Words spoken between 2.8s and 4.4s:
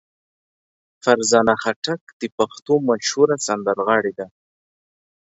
مشهوره سندرغاړې ده.